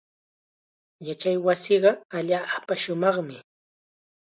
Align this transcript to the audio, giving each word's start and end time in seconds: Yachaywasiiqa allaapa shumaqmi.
Yachaywasiiqa 1.07 1.91
allaapa 2.17 2.73
shumaqmi. 2.81 3.37